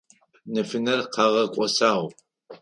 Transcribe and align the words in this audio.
Нэфынэр 0.53 1.01
къагъэкIосагъ. 1.13 2.07